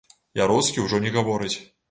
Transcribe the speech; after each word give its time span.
Яроцкі 0.39 0.85
ўжо 0.87 1.01
не 1.05 1.13
гаворыць. 1.19 1.53